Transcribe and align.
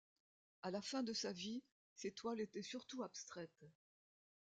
À 0.63 0.71
la 0.71 0.81
fin 0.81 1.03
de 1.03 1.13
sa 1.13 1.31
vie, 1.31 1.61
ses 1.93 2.11
toiles 2.11 2.41
étaient 2.41 2.63
surtout 2.63 3.03
abstraites. 3.03 3.67